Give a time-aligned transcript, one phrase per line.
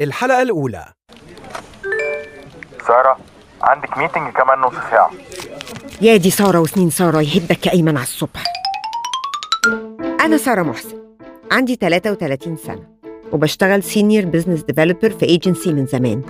[0.00, 0.84] الحلقة الأولى.
[2.86, 3.18] سارة
[3.62, 5.10] عندك meeting كمان نص ساعة.
[6.00, 8.44] يا دي سارة وسنين سارة يهدك يا أيمن على الصبح.
[10.20, 10.98] أنا سارة محسن.
[11.52, 12.82] عندي 33 سنة
[13.32, 16.22] وبشتغل senior business developer في ايجنسي من زمان.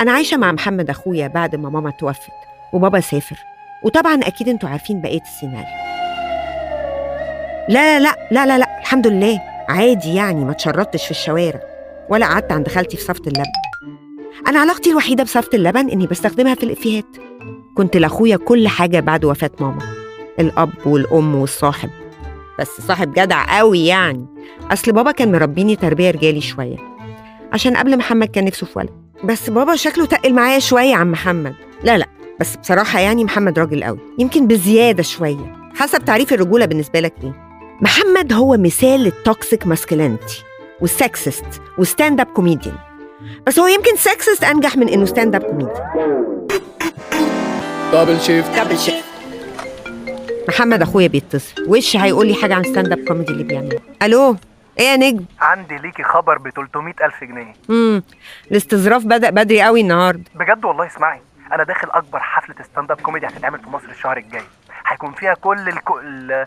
[0.00, 2.30] أنا عايشة مع محمد أخويا بعد ما ماما توفت
[2.72, 3.36] وبابا سافر.
[3.84, 5.88] وطبعا أكيد أنتوا عارفين بقية السيناريو.
[7.68, 9.40] لا لا لا لا لا لا الحمد لله.
[9.68, 11.77] عادي يعني ما اتشردتش في الشوارع.
[12.10, 13.52] ولا قعدت عند خالتي في صفة اللبن.
[14.48, 17.16] أنا علاقتي الوحيدة بصفة اللبن إني بستخدمها في الإفيهات.
[17.74, 19.82] كنت لأخويا كل حاجة بعد وفاة ماما
[20.40, 21.90] الأب والأم والصاحب.
[22.58, 24.26] بس صاحب جدع قوي يعني.
[24.70, 26.76] أصل بابا كان مربيني تربية رجالي شوية
[27.52, 28.90] عشان قبل محمد كان نفسه في ولد.
[29.24, 31.54] بس بابا شكله تقل معايا شوية عن محمد.
[31.84, 32.06] لا لا
[32.40, 37.32] بس بصراحة يعني محمد راجل قوي يمكن بزيادة شوية حسب تعريف الرجولة بالنسبة لك إيه.
[37.82, 40.42] محمد هو مثال لل toxic masculinity
[40.80, 42.76] وال sexist و stand-up comedian.
[43.46, 46.46] بس هو يمكن sexist أنجح من إنه stand-up comedian.
[47.92, 49.04] double shift double shift
[50.48, 51.64] محمد أخويا بيتصل.
[51.68, 54.36] وش هيقول لي حاجة عن stand-up comedy اللي بيعمله؟ ألو؟
[54.78, 57.54] إيه يا نجم؟ عندي ليكي خبر ب 300 ألف جنيه.
[57.70, 58.02] امم
[58.50, 60.24] الاستظراف بدأ بدري قوي النهارده.
[60.34, 61.20] بجد والله اسمعي.
[61.52, 64.42] أنا داخل أكبر حفلة stand-up comedy هتتعمل في مصر الشهر الجاي.
[64.88, 65.98] هيكون فيها كل الكو...
[65.98, 66.32] ال...
[66.32, 66.46] ال...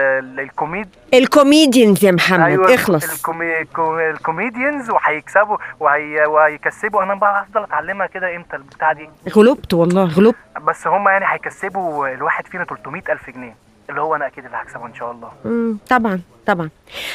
[0.00, 0.40] ال...
[0.40, 3.14] الكوميد ال comedians يا محمد اخلص.
[3.16, 3.60] الكومي...
[3.60, 3.98] الكو...
[3.98, 6.24] ال comedians وهيكسبوا وهي...
[6.26, 7.02] وهيكسبوا.
[7.02, 10.36] أنا بقى هفضل أتعلمها كده إمتى البتاعة دي؟ غلبت والله غلبت.
[10.62, 13.56] بس هم يعني هيكسبوا الواحد فينا 300 ألف جنيه.
[13.90, 15.32] اللي هو أنا أكيد اللي هكسبه إن شاء الله.
[15.44, 16.70] امم طبعا طبعا.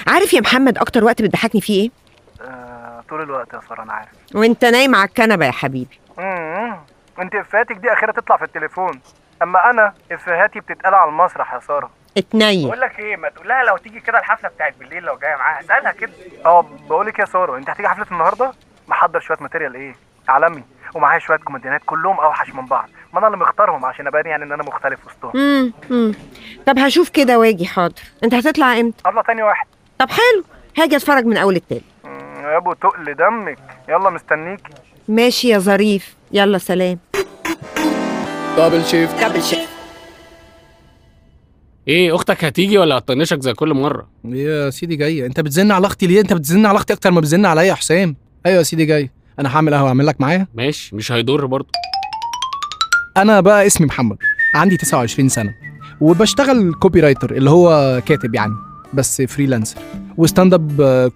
[0.07, 1.91] عارف يا محمد أكتر وقت بتضحكني فيه إيه؟
[2.49, 3.03] آه...
[3.09, 4.09] طول الوقت يا سارة أنا عارف.
[4.35, 5.99] وأنت نايم على الكنبة يا حبيبي.
[6.19, 6.75] امم
[7.19, 8.99] أنت افهاتك دي أخيرا تطلع في التليفون.
[9.41, 11.89] أما أنا افهاتي بتتقال على المسرح يا سارة.
[12.17, 12.67] اتنين.
[12.67, 15.59] بقول لك إيه ما تقول لها لو تيجي كده الحفلة بتاعت بالليل لو جاية معاها.
[15.59, 16.11] اسألها كده.
[16.45, 18.51] آه بقول لك يا سارة أنت هتيجي حفلة النهارده؟
[18.87, 19.95] محضر شوية material إيه؟
[20.27, 20.63] عالمي.
[20.93, 22.89] ومعايا شوية كوميديانات كلهم أوحش من بعض.
[23.13, 25.31] ما أنا اللي مختارهم عشان أبان يعني إن أنا مختلف وسطهم.
[25.91, 26.13] امم
[26.65, 28.01] طب هشوف كده واجي حاضر.
[28.23, 29.67] أنت هتطلع إمتى؟ هطلع تاني واحد.
[29.99, 30.43] طب حلو.
[30.77, 31.81] هاجي أتفرج من أول التاني
[32.43, 33.59] يا أبو تقل دمك.
[33.89, 34.61] يلا مستنيك.
[35.07, 36.15] ماشي يا ظريف.
[36.31, 36.99] يلا سلام.
[38.57, 39.69] double shift double shift
[41.87, 46.07] إيه أختك هتيجي ولا هتطنشك زي كل مرة؟ يا سيدي جاي انت بتزن على أختي
[46.07, 48.15] ليه؟ انت بتزن على أختي أكتر ما بتزن عليا يا حسام.
[48.45, 51.67] أيوه يا سيدي جاي أنا هعمل قهوة اعمل لك معايا؟ ماشي مش هيضر برضه.
[53.17, 54.17] أنا بقى اسمي محمد.
[54.55, 55.53] عندي 29 سنة.
[56.01, 58.53] وبشتغل copywriter اللي هو كاتب يعني
[58.93, 59.77] بس freelancer
[60.17, 61.11] و stand up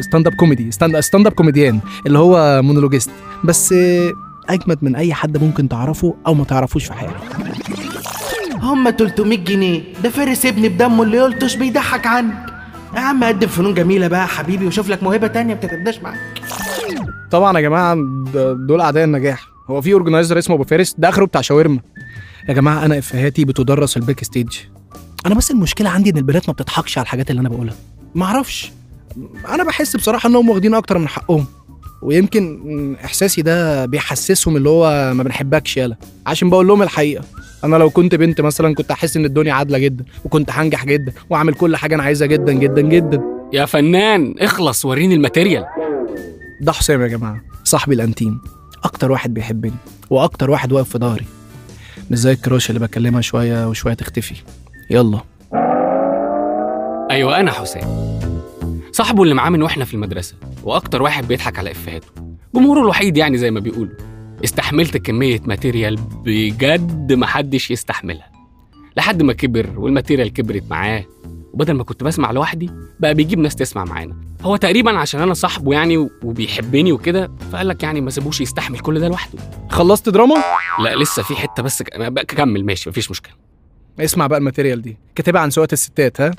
[0.00, 3.10] stand up comedy stand stand up comedian اللي هو مونولوجيست
[3.44, 3.74] بس
[4.52, 7.36] أجمد من أي حد ممكن تعرفه أو ما تعرفوش في حياتك.
[8.60, 9.82] هم 300 جنيه.
[10.02, 12.46] ده فارس ابني بدمه اللي ما قلتوش بيضحك عنك.
[12.94, 16.18] يا عم قدم فنون جميلة بقى يا حبيبي وشوف لك موهبة تانية بتتبداش معاك.
[17.30, 17.96] طبعا يا جماعة
[18.68, 19.46] دول أعداء النجاح.
[19.70, 21.80] هو في organizer اسمه أبو فارس ده آخره بتاع شاورما.
[22.48, 24.48] يا جماعة أنا افهاتي بتدرس في ال backstage
[25.26, 27.74] أنا بس المشكلة عندي إن البنات ما بتضحكش على الحاجات اللي أنا بقولها.
[28.14, 28.72] ما أعرفش.
[29.48, 31.46] أنا بحس بصراحة إنهم واخدين أكتر من حقهم.
[32.02, 35.96] ويمكن إحساسي ده بيحسسهم اللي هو ما بنحبكش يالا.
[36.26, 37.24] عشان بقول لهم الحقيقة
[37.64, 41.54] أنا لو كنت بنت مثلا كنت احس إن الدنيا عادلة جدا وكنت هنجح جدا واعمل
[41.54, 43.22] كل حاجة أنا عايزها جدا جدا جدا.
[43.52, 45.64] يا فنان اخلص وريني ال material.
[46.60, 48.40] ده حسام يا جماعة صاحبي الأنتيم.
[48.84, 49.74] أكتر واحد بيحبني
[50.10, 51.24] وأكتر واحد واقف في ظهري
[52.10, 54.34] مش زي ال crush اللي بكلمها شوية وشوية تختفي.
[54.90, 55.20] يلا.
[57.10, 58.18] أيوه أنا حسام.
[58.92, 62.06] صاحبه اللي معاه من وإحنا في المدرسة وأكتر واحد بيضحك على إفهاته.
[62.54, 63.94] جمهوره الوحيد يعني زي ما بيقولوا.
[64.44, 68.32] استحملت كمية material بجد محدش يستحملها.
[68.96, 71.04] لحد ما كبر وال material كبرت معاه
[71.52, 72.70] وبدل ما كنت بسمع لوحدي
[73.00, 74.16] بقى بيجيب ناس تسمع معانا.
[74.42, 79.00] هو تقريبا عشان أنا صاحبه يعني وبيحبني وكده فقال لك يعني ما سيبوش يستحمل كل
[79.00, 79.38] ده لوحده.
[79.70, 80.34] خلصت دراما؟
[80.84, 83.32] لا لسه في حتة بس ك- بقى كمل ماشي مفيش مشكلة.
[84.00, 84.96] اسمع بقى ال material دي.
[85.14, 86.30] كاتبها عن سواقة الستات ها؟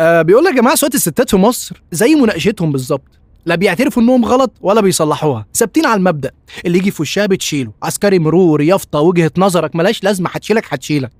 [0.00, 3.20] آه بيقول يا جماعة سواقه الستات في مصر زي مناقشتهم بالظبط.
[3.46, 5.46] لا بيعترفوا إنهم غلط ولا بيصلحوها.
[5.54, 6.30] ثابتين على المبدأ.
[6.66, 7.72] اللي يجي في وشها بتشيله.
[7.82, 9.76] عسكري مرور يافطة وجهة نظرك.
[9.76, 11.10] ملاش لازمة هتشيلك هتشيلك.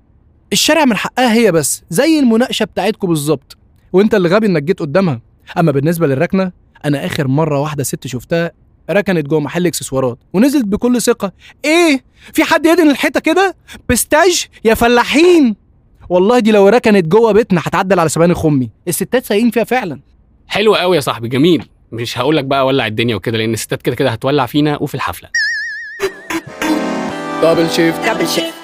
[0.52, 1.82] الشارع من حقها هي بس.
[1.90, 3.56] زي المناقشة بتاعتكم بالظبط.
[3.92, 5.20] وأنت اللي غبي إنك جيت قدامها.
[5.58, 6.52] أما بالنسبة للركنة
[6.84, 8.50] أنا آخر مرة واحدة ست شفتها
[8.90, 10.18] ركنت جوه محل إكسسوارات.
[10.32, 11.32] ونزلت بكل ثقة.
[11.64, 13.56] إيه؟ في حد يدهن الحيطة كده؟
[13.88, 15.56] بستاج يا فلاحين!
[16.10, 20.00] والله دي لو ركنت جوه بيتنا هتعدل على سبانخ امي الستات سايقين فيها فعلا.
[20.48, 21.68] حلو قوي يا صاحبي جميل.
[21.92, 25.28] مش هقول لك بقى ولع الدنيا وكده لأن الستات كده كده هتولع فينا وفي الحفلة.
[27.42, 28.54] دبل شيفت دبل شيفت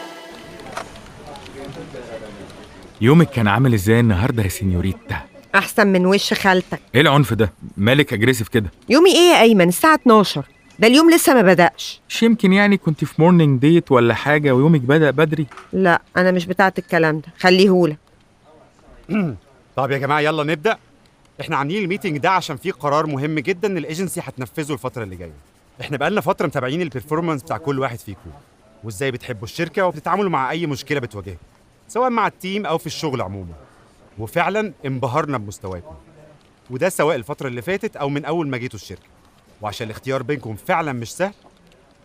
[3.00, 5.16] يومك كان عامل إزاي النهارده يا سينيوريتا؟
[5.54, 6.80] أحسن من وش خالتك.
[6.94, 10.44] إيه العنف ده؟ مالك aggressive كده؟ يومي إيه يا أيمن؟ الساعة 12
[10.78, 12.00] ده اليوم لسه ما بدأش.
[12.08, 16.46] مش يمكن يعني كنت في morning date ولا حاجة ويومك بدأ بدري؟ لا أنا مش
[16.46, 17.28] بتاعت الكلام ده.
[17.38, 17.98] خليهولك.
[19.76, 20.78] طب يا جماعة يلا نبدأ.
[21.40, 25.32] إحنا عاملين ال meeting ده عشان فيه قرار مهم جدا الايجنسي هتنفذه الفترة اللي جاية.
[25.80, 28.30] إحنا بقالنا فترة متابعين ال performance بتاع كل واحد فيكم.
[28.84, 31.36] وإزاي بتحبوا الشركة وبتتعاملوا مع أي مشكلة بتواجهكم.
[31.88, 33.54] سواء مع ال team أو في الشغل عموما.
[34.18, 35.94] وفعلا انبهرنا بمستواكم.
[36.70, 39.15] وده سواء الفترة اللي فاتت أو من أول ما جيتوا الشركة.
[39.60, 41.32] وعشان الاختيار بينكم فعلا مش سهل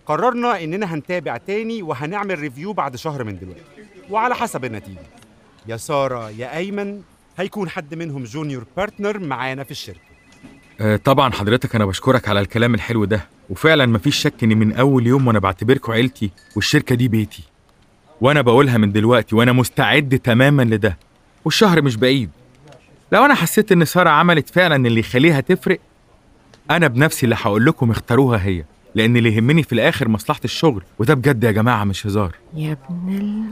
[0.05, 3.61] قررنا إننا هنتابع تاني وهنعمل review بعد شهر من دلوقتي.
[4.09, 4.99] وعلى حسب النتيجة.
[5.67, 7.01] يا سارة يا أيمن
[7.37, 9.99] هيكون حد منهم junior partner معانا في الشركة.
[10.81, 13.27] آه طبعا حضرتك أنا بشكرك على الكلام الحلو ده.
[13.49, 17.43] وفعلا مفيش شك إن من أول يوم وأنا بعتبركم عيلتي والشركة دي بيتي.
[18.21, 20.97] وأنا بقولها من دلوقتي وأنا مستعد تماما لده.
[21.45, 22.29] والشهر مش بعيد.
[23.11, 25.79] لو أنا حسيت إن سارة عملت فعلا اللي يخليها تفرق
[26.71, 28.63] أنا بنفسي اللي هقول لكم اختاروها هي
[28.95, 32.35] لأن اللي يهمني في الآخر مصلحة الشغل وده بجد يا جماعة مش هزار.
[32.55, 33.43] يا ابن ال...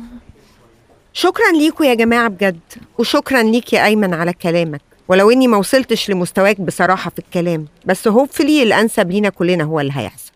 [1.13, 2.59] شكرا ليكوا يا جماعة بجد
[2.97, 8.07] وشكرا ليك يا أيمن على كلامك ولو إني ما وصلتش لمستواك بصراحة في الكلام بس
[8.07, 10.31] hopefully الأنسب لينا كلنا هو اللي هيحصل.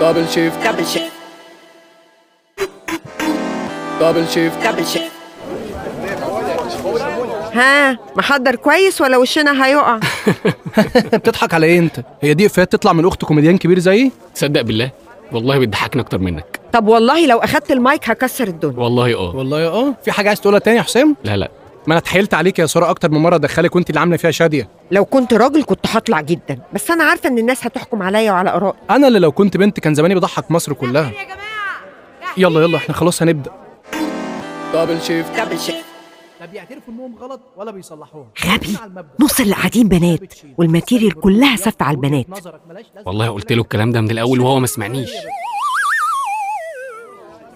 [0.00, 1.12] دبل شيفت دبل شيفت
[4.00, 5.12] دبل شيفت دبل شيفت
[7.52, 9.98] ها محضر كويس ولا وشنا هيقع؟
[11.14, 14.90] بتضحك على إيه أنت؟ هي دي إفيهات تطلع من أخت كوميديان كبير زيي؟ تصدق بالله
[15.32, 16.60] والله بتضحكني أكتر منك.
[16.72, 18.78] طب والله لو أخدت المايك هكسر الدنيا.
[18.78, 19.36] والله آه.
[19.36, 19.94] والله آه.
[20.04, 21.48] في حاجة عايز تقولها تاني يا حسام؟ لا لا.
[21.86, 24.68] ما أنا اتحايلت عليك يا سارة أكتر من مرة ادخلك وأنت اللي عاملة فيها شادية.
[24.90, 28.76] لو كنت راجل كنت هطلع جدا بس أنا عارفة إن الناس هتحكم عليا وعلى آرائي.
[28.90, 31.10] أنا اللي لو كنت بنت كان زماني بضحك مصر كلها.
[32.36, 33.50] يلا يلا إحنا خلاص هنبدأ.
[34.74, 35.84] double shift double shift
[36.42, 38.76] لا بيعترفوا إنهم غلط ولا بيصلحوها غبي.
[39.20, 40.34] نص اللي قاعدين بنات.
[40.58, 42.26] وال material كلها سف على البنات.
[43.06, 45.10] والله قلت له الكلام ده من الأول وهو ما سمعنيش.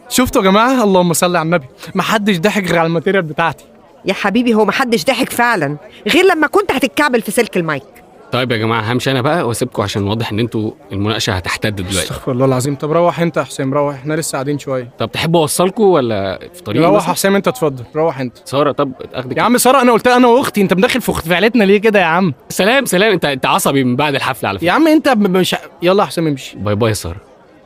[0.09, 1.67] شفتوا يا جماعة؟ اللهم صل على النبي.
[1.95, 3.65] ما حدش ضحك غير على الماتيريال بتاعتي.
[4.05, 5.77] يا حبيبي هو محدش ضحك فعلا.
[6.09, 7.83] غير لما كنت هتتكعبل في سلك المايك.
[8.33, 11.99] طيب يا جماعة همشي أنا بقى وأسيبكم عشان واضح إن أنتوا المناقشة هتحتد دلوقتي.
[11.99, 12.75] استغفر الله العظيم.
[12.75, 13.95] طب روح أنت يا حسام روح.
[13.95, 14.91] إحنا لسه قاعدين شوية.
[14.99, 17.85] طب تحبوا أوصلكم ولا في طريق روح يا؟ حسام أنت اتفضل.
[17.97, 18.39] روح أنت.
[18.45, 19.37] سارة طب أخدك.
[19.37, 20.61] يا عم سارة أنا قلت أنا وأختي.
[20.61, 23.13] أنت مدخل في فعلتنا ليه كده يا عم؟ سلام سلام.
[23.13, 24.67] أنت أنت عصبي من بعد الحفلة على فكرة.
[24.67, 26.57] يا عم أنت مش يلا يا حسام امشي.
[26.59, 27.21] bye bye يا سارة.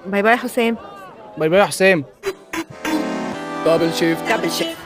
[0.07, 0.77] باي باي يا حسام
[1.39, 2.05] باي باي يا حسام
[3.67, 4.77] دبل شيفت دبل شيفت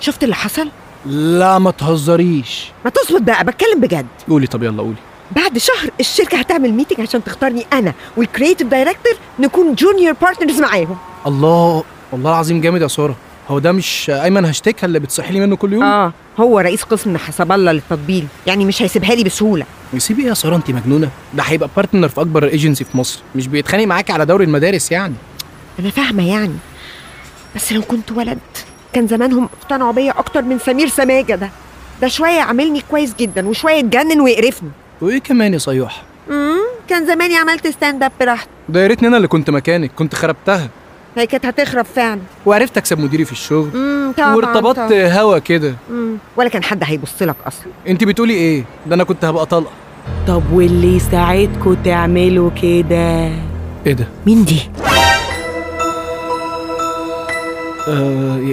[0.00, 0.68] شفت اللي حصل؟
[1.06, 2.72] لا ما تهزريش.
[2.84, 4.06] ما تظبط بقى بتكلم بجد.
[4.28, 4.96] قولي طب يلا قولي.
[5.36, 10.96] بعد شهر الشركة هتعمل meeting عشان تختارني أنا وال creative director نكون junior partners معاهم.
[11.26, 13.16] الله والله العظيم جامد يا سارة.
[13.48, 17.16] هو ده مش أيمن هاشتكها اللي بتصحي لي منه كل يوم؟ آه هو رئيس قسم
[17.16, 18.26] حسب الله للتطبيل.
[18.46, 19.64] يعني مش هيسيبها لي بسهولة.
[19.92, 21.10] ويسيب إيه يا سارة انت مجنونة.
[21.34, 23.20] ده هيبقى partner في أكبر ايجنسي في مصر.
[23.34, 25.14] مش بيتخانق معاكي على دوري المدارس يعني.
[25.80, 26.56] أنا فاهمة يعني.
[27.56, 28.38] بس لو كنت ولد
[28.92, 31.50] كان زمانهم اقتنعوا بيا أكتر من سمير سماجة ده.
[32.02, 34.70] ده شوية عاملني كويس جدا وشوية اتجنن ويقرفني.
[35.00, 36.58] وإيه كمان يا صياح؟ امم
[36.88, 38.48] كان زماني عملت stand up براحتي.
[38.68, 40.68] ده يا ريتني أنا اللي كنت مكانك كنت خربتها.
[41.16, 42.20] هي كانت هتخرب فعلا.
[42.46, 43.70] وعرفت أكسب مديري في الشغل.
[43.74, 45.20] امم طبعا وارتبطت طبعاً.
[45.20, 45.74] هوا كده.
[46.36, 47.66] ولا كان حد هيبص لك أصلا.
[47.88, 49.70] انت بتقولي إيه؟ ده أنا كنت هبقى طلقة.
[50.28, 53.28] طب واللي يساعدكوا تعملوا كده؟
[53.86, 54.60] إيه ده؟ مين دي؟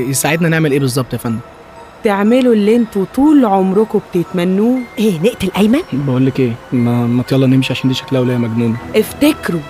[0.10, 1.40] يساعدنا نعمل إيه بالظبط يا فندم؟
[2.04, 4.80] تعملوا اللي أنتوا طول عمركم بتتمنوه.
[5.00, 8.78] إيه نقتل أيمن؟ بقول لك إيه ما, ما يلا نمشي عشان دي شكلها ولايه مجنونة.
[8.96, 9.62] افتكروا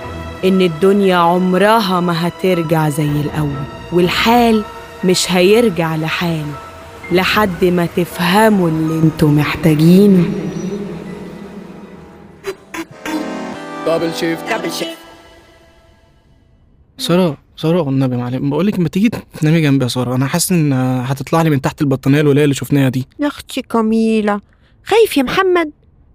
[0.45, 4.63] إن الدنيا عمرها ما هترجع زي الأول والحال
[5.05, 6.53] مش هيرجع لحاله
[7.11, 10.23] لحد ما تفهموا اللي أنتوا محتاجينه
[13.87, 14.97] double shift double shift
[16.97, 18.49] سارة سارة والنبي معلم.
[18.49, 19.09] بقول لك ما تيجي
[19.39, 20.15] تنامي جنبي يا سارة.
[20.15, 23.07] أنا حاسس إن هتطلع لي من تحت البطانية الولاية اللي شفناها دي.
[23.19, 24.41] يا أختي كميله
[24.83, 25.71] خايف يا محمد؟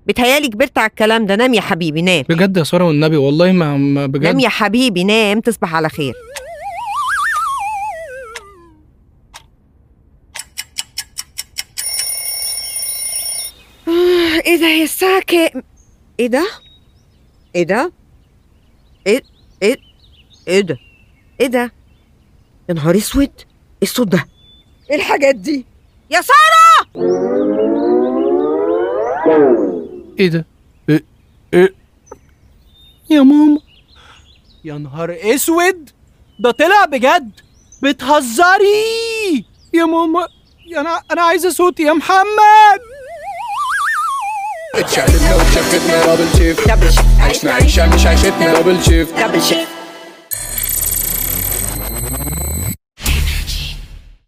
[0.06, 1.36] بتهيالي كبرت على الكلام ده.
[1.36, 2.24] نام يا حبيبي نام.
[2.28, 4.22] بجد يا سارة والنبي؟ والله ما, ما بجد.
[4.22, 5.40] نام يا حبيبي نام.
[5.40, 6.14] تصبح على خير.
[13.88, 15.62] آه، إيه ده هي الساعة كام؟
[16.20, 16.48] إيه ده؟
[17.56, 17.92] إيه ده؟
[19.06, 19.22] إيه
[19.62, 19.76] إيه
[20.48, 20.78] إيه ده؟
[21.42, 21.72] إيه ده؟
[22.68, 24.26] يا نهار اسود إيه الصوت ده؟
[24.90, 25.66] إيه الحاجات دي؟
[26.10, 27.02] يا سارة!
[30.20, 30.44] إيه ده
[30.88, 31.04] إيه؟
[31.54, 31.74] إيه؟
[33.10, 33.58] يا ماما
[34.64, 35.90] يا نهار اسود
[36.40, 37.30] ده طلع بجد
[37.82, 39.44] بتهزري
[39.74, 40.28] يا ماما
[40.78, 42.80] أنا أنا عايزه صوتي يا محمد
[44.74, 46.70] اتشقلبنا واتشفتنا double shift
[47.20, 49.14] عشنا عيشة مش عيشتنا دبل شيفت